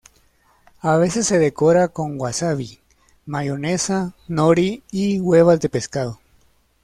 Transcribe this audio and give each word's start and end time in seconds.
A 0.81 0.97
veces 0.97 1.27
se 1.27 1.37
decora 1.37 1.89
con 1.89 2.19
wasabi, 2.19 2.79
mayonesa, 3.27 4.15
nori 4.27 4.81
y 4.89 5.19
huevas 5.19 5.59
de 5.59 5.69
pescado. 5.69 6.19